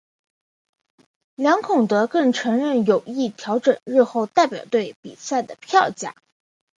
[1.35, 6.15] 梁孔德更承认有意调整日后代表队比赛的票价。